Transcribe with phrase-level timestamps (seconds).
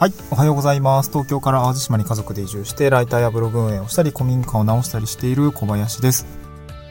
[0.00, 1.10] はい、おはようございます。
[1.10, 6.26] 東京から淡路島に家族で移住して、ライターやブログ運営をしたり、古民家を直したりしている小林です。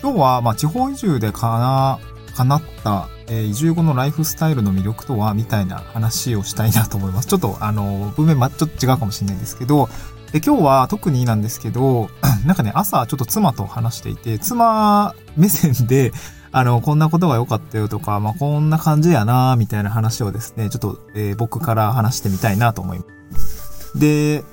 [0.03, 1.99] 今日は、まあ、地方移住でかな、
[2.35, 7.27] 叶った、えー、移住後のライフスタイルの魅力とは、みたいな話をしたいなと思います。
[7.27, 9.89] ちょっと、あの、文面、ま、ちょっと違うかもしれないんですけど、
[10.31, 12.11] で、今日は特になんですけど、
[12.45, 16.13] なんかね、朝ちょっと妻と話していて、妻目線で、
[16.51, 23.05] あの、こんなことが良かったよとか、まあ、こんな感じやなみたいな話をですね、ちょっと、えー、僕から話してみたいなと思いま
[23.37, 23.99] す。
[23.99, 24.43] で、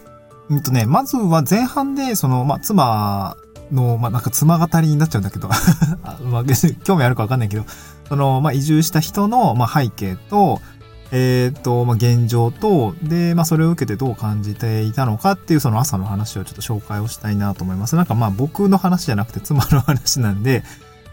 [0.49, 3.37] うんとね、まずは前半で、その、まあ、妻
[3.73, 5.49] の、まあ、なんか妻語りになっちゃうんだけど
[6.25, 6.45] まあ、
[6.85, 7.65] 興味あるかわかんないけど、
[8.09, 10.61] その、まあ、移住した人の、まあ、背景と、
[11.13, 17.97] えっ、ー、と、まあ、現状と、で、まあ、それを受けてどう感じていたのかっていうその朝の話をちょっと紹介をしたいなと思います。
[17.97, 20.65] なんかまあ僕の話じゃなくて妻の話なんで、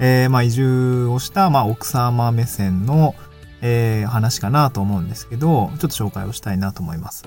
[0.06, 3.16] えー、まあ移住をした、まあ奥様目線の、
[3.62, 7.24] えー、話かなと思うんですけど、ちょっと紹介をしたいなと思います。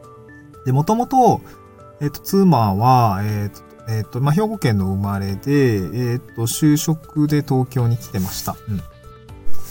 [0.64, 1.42] で、もともと、
[2.00, 8.56] えっ、ー、と、妻は、えっ、と、えっ、と、まあ、兵庫県の生まれで、えっ、と、就職で東京に来てました。
[8.68, 8.82] うん。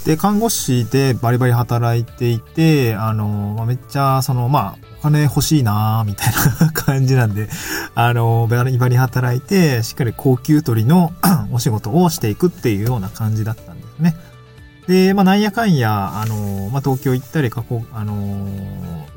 [0.07, 7.49] で、看護師でバリバリ働いていて、あの、まあ、めっちゃ、その、まあ、お金欲しいなみたいな 感じなんで、
[7.93, 11.11] あの、バリバリ働いて、しっかり高級取りの
[11.51, 14.15] お仕事をしていくっていうような感じだったんですね。
[14.87, 18.13] で、まあ、なんやかんや、あの、まあ、東京行ったり、過去、あの、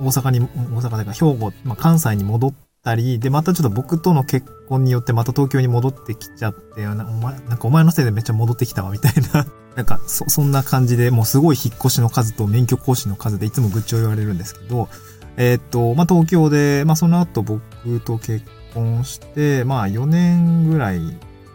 [0.01, 9.47] 大阪に、大阪でか、兵庫、まあ、関西に戻ったり、で、またちょっと僕との結婚によってまた東京に戻ってきちゃって、お前、なんかお前のせいでめっちゃ戻ってきたわ、みたいな。
[9.77, 14.89] なんか、そ、そんな感じで、もうすごい引っ越しの数と免許更新の数でいつも愚痴を言われるんですけど、
[15.37, 21.01] えー、っと、まあ、東京で、まあ、その後僕と結婚して、まあ、4年ぐらい、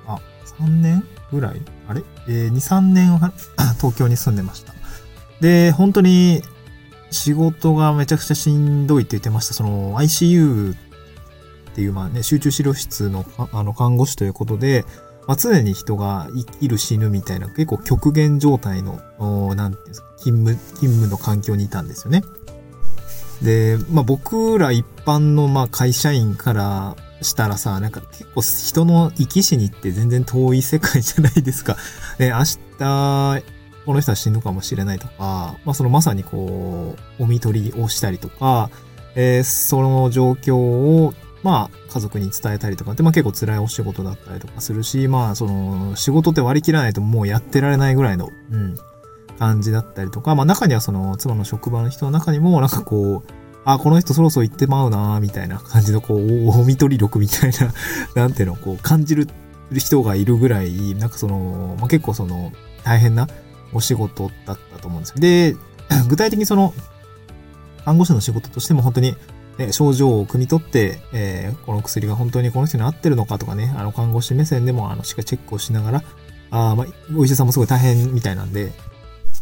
[0.07, 0.19] あ、
[0.59, 1.61] 3年ぐらい？
[1.87, 2.03] あれ？
[2.27, 3.33] えー、2、3年は
[3.77, 4.73] 東京に住んでました。
[5.41, 6.41] で、本当に
[7.11, 9.53] 仕事がめちゃくちゃしんどいって言ってました。
[9.53, 10.75] その ICU
[11.75, 14.85] っていう、まあね、集中治療室のあの看護師ということで、
[15.27, 19.01] まあ、常に人が生きる死ぬみたいな結構極限状態の、
[19.55, 22.21] なんていうんですか、勤務、勤務の環境にいたんですよね。
[23.41, 31.75] で、まあ僕ら一般のまあ会社員からしたらさ、なんか結構人の生き死にって全然遠い世界じゃないですか。
[32.19, 32.39] ね、明
[32.79, 33.43] 日、
[33.85, 38.69] この人は死ぬかもしれないとか、まあそのまさにこう、お見取りをしたりとか、
[39.15, 41.13] えー、その状況を、
[41.45, 48.75] まあ家族に伝えたりとかって、まあ結構辛いお仕事だったりとかするし、まあその仕事って割り切らないともうやってられないぐらいの、うん、
[49.37, 53.31] 感じだったりとか、まあ中にはその妻の職場の人の中にもなんかこう、
[53.63, 57.73] あ、この人そろそろ行ってまうなみたいな感じのこう、お見取り力みたいな、
[58.15, 59.27] なんていうの、こう感じる
[59.71, 62.51] 人がいるぐらい、なんかその、まあ、結構その、
[62.83, 63.27] 大変な
[63.71, 65.19] お仕事だったと思うんですよ。
[65.19, 65.55] で、
[66.07, 66.73] 具体的にその、
[67.83, 69.15] 看護師の仕事としても本当に、
[69.57, 76.03] ね、症状を汲み取って、えー、この薬が本当にこの人に合ってるのかとかね、あの、看護師目線でも、あの、しっかりチェックをしながら、
[76.51, 78.73] あまあ、お医者さんもすごい大変みたいなんで、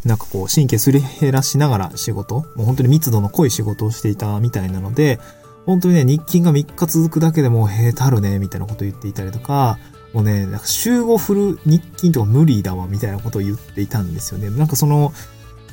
[0.04, 5.18] なんかこう、神経すり減らしながら仕事、もう本当に密度の濃い仕事をしていたみたいなので、
[5.66, 9.78] 本当にね、日勤が3日続くだけでもう、へえ、たるね、みたいなこと言っていたりとか、
[10.12, 14.50] もうね、なんか週5フル日勤とか無理だわ、みたいなことを言っていたんですよね。
[14.50, 15.12] なんかその、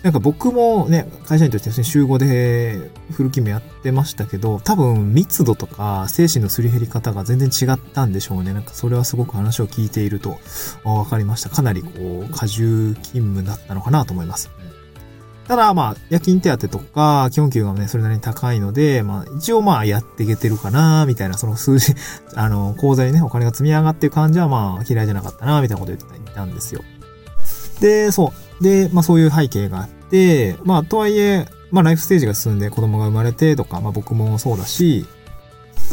[0.03, 8.51] なんか僕もね、会社員として週5でフル勤務やってましたけど、多分密度とか精神のすり減り方が全然違ったんでしょうね。
[8.53, 10.39] なんかそれはすごく話を聞いていると
[10.83, 11.49] 分かりました。
[11.49, 14.49] かなりこう、過重勤務だったのかなと思います。
[15.47, 21.93] ただまあ、夜勤手当とか、基本給がね、それなりに高いので、まあ一応まあやっていけてるかな、みたいな、その数字、
[22.35, 26.81] あの、口座にね、お金が積み上がってる感じはまあ嫌いじゃなかったな、みたいなこと言ってたんですよ。
[27.81, 28.50] で、そう。
[28.61, 35.05] で、まあそういう背景があって、まあとはいえ、まあライフステージが進んで子供が生まれてとか、まあ僕もそうだし、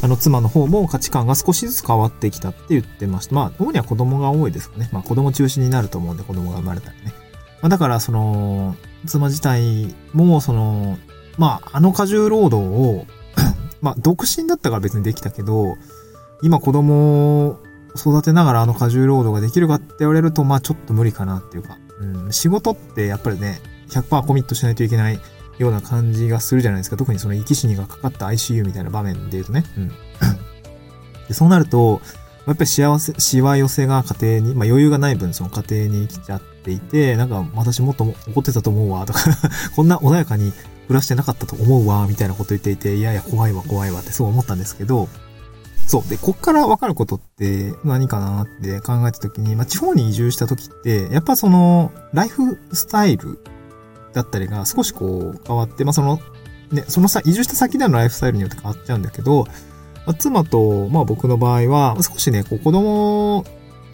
[0.02, 3.34] あの妻の方も価値観が少しずつ変わってきたって言ってました。
[3.34, 4.88] まあ主には子供が多いですかね。
[4.92, 7.14] まあ子供中心になると思うんで子供が生まれたらね。
[7.62, 8.76] まあだからその、
[9.06, 10.98] 妻自体もその、
[11.36, 13.06] まああの過重労働を
[13.80, 15.76] まあ独身だったから別にできたけど、
[16.42, 17.58] 今子供を
[17.96, 23.60] 育てながらあの過重労働ができるかって言われると、まあちょっと無理かなっていうか、うん、仕事ってやっぱりね、
[23.90, 25.20] 100%コミットしないといけない
[25.58, 26.96] ような感じがするじゃないですか。
[26.96, 29.64] 特にその生き死にがかかった ICU みたいな場面で言うとね。
[29.76, 29.88] うん。
[31.28, 32.00] でそうなると、
[32.46, 39.20] やっぱり幸せ、しわ寄せが家庭に、まあ余裕がない分その家庭に来ちゃっていて、なんか私もっと怒ってたと思うわ、とか
[39.76, 40.52] こんな穏やかに
[40.86, 45.08] 暮らしてなかったと思うわ、みたいなこと言っていて、いやいや怖いわ怖いわってそう思ったんですけど、
[45.88, 46.08] そう。
[46.08, 53.38] で、こっからわかることって何かなって考えたときに、まあ、地方に移住したときって、やっぱその、ライフスタイル
[54.12, 56.20] だったりが少しこう変わって、まあ、その、
[56.70, 59.44] ね、そのさ、移住した先でのライフスタイルによって変わっちゃうんだけど、
[60.04, 63.44] まあ、妻と、まあ僕の場合は、少しね、こう子供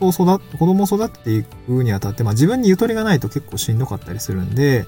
[0.01, 4.85] と育子供を育てていくにあたって、まあ自分にゆとりがないと結構しんどかったりするんで、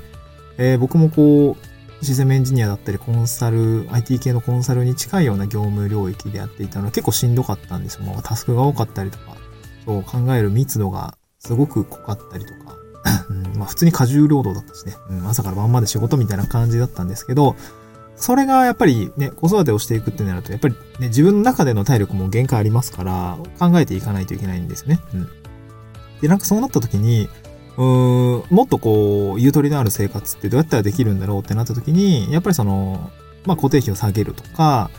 [0.58, 8.02] えー、僕もこう、システムエンジニアだったり、コンサル、IT 系のコンサルに近いような業務領域でやっていたのは結構しんどかったんですよ。
[8.02, 9.36] もうタスクが多かったりとか、
[9.84, 12.76] そう考える密度がすごく濃かったりとか、
[13.30, 17.56] うん、まあ普通に過重労働だったしね、うん、朝から晩まで仕事みたいな感じだったんですけど、
[18.16, 25.00] それがやっぱりね、子育てをしていくってなると、やっぱりね、自分の中での体力も限界ありますから、考えていかないといけないんですよね。
[25.14, 25.28] うん。
[26.22, 27.28] で、なんかそうなった時に、
[27.76, 33.10] うーん、もっとこう、ゆとりのある生活ってどうやったらできるんだろうってなった時に、やっぱりその、
[33.44, 34.90] まあ固定費を下げるとか、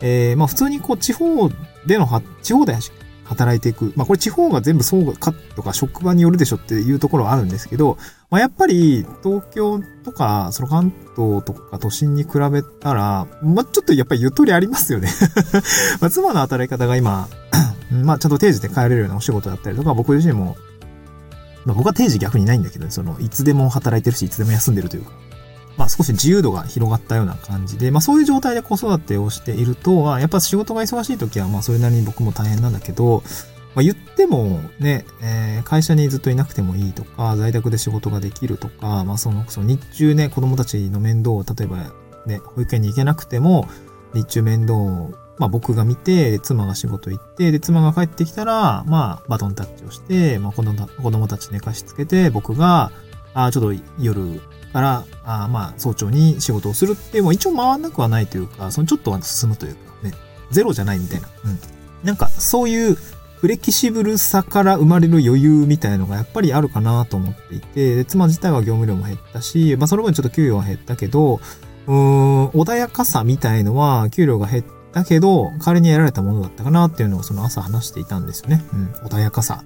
[0.00, 1.48] えー、まあ普通にこう地方
[1.86, 2.08] での、
[2.42, 2.76] 地方で
[3.24, 3.92] 働いていく。
[3.96, 7.96] まあこれ地方が全部そうかとか職場によるでしょっていうところはあるんですけど、
[8.30, 15.08] まあやっぱり東京とか、その関東とか都心に比べたら、まあちょっとやっぱりゆとりありますよね
[16.00, 17.28] まあ妻の働き方が今
[17.90, 20.56] まあちゃんと定時で帰れるようなお仕事だったりとか、僕自身も、
[21.64, 25.12] まあ僕は定時逆にないんだけど、その、いつでも働いてるし、いつでも休んでるというか、
[25.76, 33.22] まあ少し自由度が広がったような感じで、まあそういう状態で子育てをしていると、やっぱ仕事が忙しい時はまあそれなりに僕も大変なんだけど、
[33.74, 41.78] まあ言ってもね、えー、会社にずっといなくてもいいとか、在宅で仕事ができるとか、まあその、その日中ね、子供たちの面倒を、例えば
[42.26, 43.68] ね、保育園に行けなくても、
[44.14, 52.92] 日中面倒を、まあ僕が見て、妻が仕事行って、で、妻が帰ってきたら、まあバトンタッチをして、まあ子供子供たち寝かしつけて、僕が、
[53.34, 54.40] あちょっと夜
[54.72, 60.12] から、あまあ、早朝に仕事をするっていう、一応回んなくはないというか、そのちょっとは進むというかね、
[60.52, 61.28] ゼロじゃないみたいな。
[61.44, 61.58] うん。
[62.04, 62.96] なんか、そういう
[63.42, 71.40] フレキシブルさから生まれる余裕みたいのがやっぱりあるかなと思っていて、で妻自体は業務量も減ったし、まあその分ちょっと給与は減ったけど、
[71.88, 78.64] うーん、穏やかさみたいのは給料が減ったけど、代わりに得られたものだったかなっていうのをその朝話していたんですよね。
[78.72, 79.64] うん、穏やかさ。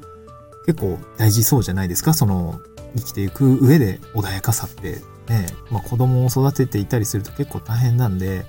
[0.66, 2.60] 結構大事そうじゃないですかその、
[2.96, 8.46] 生きていく上で穏やかさってね、まあ子供を育てていたりすると結構大変なんで、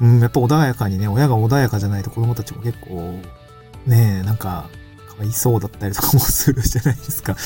[0.00, 3.18] うん、やっぱ穏やかにね、親が穏やかじゃないと子供たちも結構、
[3.86, 4.68] ねえ、なんか、
[5.08, 7.36] かわいそうだったりとかもするじゃないですか。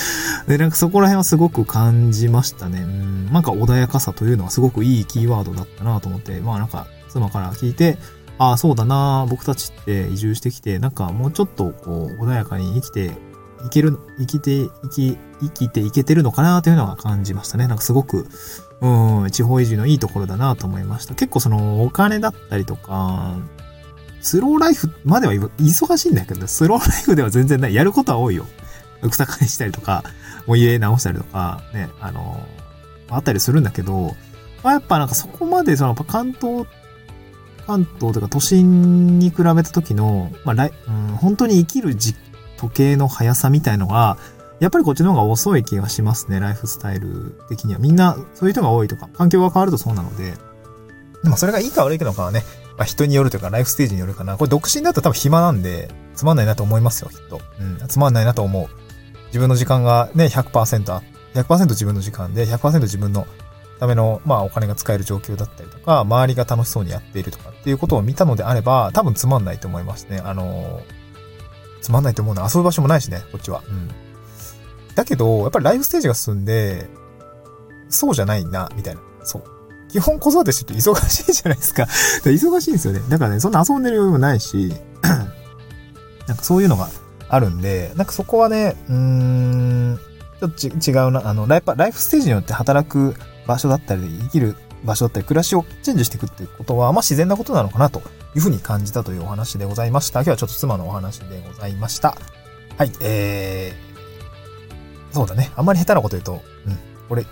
[0.46, 2.80] で、なんかそこら辺はすごく感じましたね。
[2.82, 7.98] うん、なんか穏やかさというのはすごくいいキーワードだったなと思って、まあなんか妻から聞いて、
[8.38, 13.12] ああ、そうだな僕たちって移住してきて、なんかもうちょっとこう、穏やかに生きて
[13.64, 17.66] いける、生きて、生き、生きていけてるのかなというのは感じましたね。
[17.66, 18.26] なんかすごく、
[18.80, 21.14] うん、地方移住のいいところだなと思いました。
[21.14, 23.36] 結構そのお金だったりとか、
[24.20, 27.74] スローライフまでは忙しいんだけど、スローライフでは全然ない。
[27.74, 28.46] やることは多いよ。
[29.10, 30.04] 草刈りしたりとか、
[30.46, 32.46] もう家直したりとか、ね、あの、
[33.08, 34.16] あったりするんだけど、
[34.62, 36.66] まあ、やっぱなんかそこまでその関東、
[37.66, 42.14] 関東とか都心に比べた時の、まあ、来、うん、本当に生きる時
[42.56, 44.16] 時計の速さみたいのが、
[44.58, 47.78] やっぱりこっちの方が遅い気がしますね、ライフスタイル的には。
[47.78, 50.34] みんな、そういう人が多いとか、環境が変わるとそうなので。
[51.22, 52.42] でもそれがいいか悪いのかはね、
[52.78, 54.36] まあ、人によるというか、ライフステージによるかな。
[54.36, 57.40] これ独身だと多分暇なんで、つまんないなと思いますよ、きっと。
[57.60, 58.68] うん、つまんないなと思う。
[59.26, 61.02] 自分の時間がね、100%、
[61.34, 63.26] 100%自分の時間で、100%自分の
[63.78, 70.20] ための、まあお金が使える状況だったりとか、周りが楽しそうにやっているとかっていうことを見たのであれば、多分つまんないと思いますね。
[70.24, 70.80] あの
[71.82, 73.62] つまんないと思うのは遊ぶ場所もないしね、こっちは。
[73.68, 73.88] うん。
[74.94, 76.88] だけど、やっぱりライフステージが進んで、
[77.88, 79.00] そうじゃないな、みたいな。
[79.22, 79.44] そう。
[79.88, 81.84] 基本子育てしてると忙しいじゃないですか。
[82.24, 83.02] 忙しいんですよね。
[83.08, 84.74] だからね、そんな遊んでる余裕もないし、
[86.26, 86.88] なんかそういうのが
[87.28, 90.00] あるんで、なんかそこはね、うーん、
[90.40, 91.28] ちょっと違うな。
[91.28, 93.14] あの、ライライフステージによって働く
[93.46, 98.00] 場所だったり、生きる場所だったり、暮らしをチェンジしていくっていうことは、まあ自然なことなのかなと
[98.34, 100.20] いうふうに感じたというお話でございました。
[100.20, 102.16] 今日はちょっと妻のお話でございました。
[102.76, 105.50] はい、えー、そうだね。
[105.56, 107.24] あんまり下手なこと言うと、うん、これ、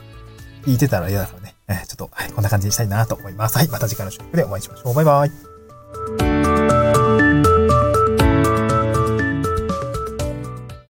[0.64, 1.54] 聞いてたら嫌だからね。
[1.68, 3.58] えー、ちょっと、はい、こんな感じにしたいなと思います。
[3.58, 4.94] はい、また次回の収録でお会いしましょう。
[4.94, 5.53] バイバイ。